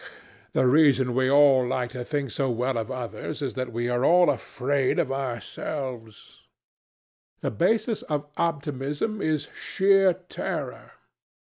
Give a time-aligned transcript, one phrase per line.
[0.53, 4.03] "The reason we all like to think so well of others is that we are
[4.03, 6.41] all afraid for ourselves.
[7.41, 10.93] The basis of optimism is sheer terror.